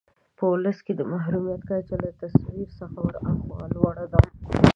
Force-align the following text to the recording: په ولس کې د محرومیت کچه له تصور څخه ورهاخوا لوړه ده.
په 0.37 0.43
ولس 0.51 0.77
کې 0.85 0.93
د 0.95 1.01
محرومیت 1.11 1.61
کچه 1.69 1.95
له 2.03 2.09
تصور 2.21 2.67
څخه 2.79 2.97
ورهاخوا 3.05 3.61
لوړه 3.73 4.05
ده. 4.11 4.21